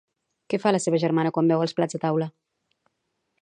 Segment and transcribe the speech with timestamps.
[0.53, 2.29] Què fa la seva germana quan veu els plats a taula?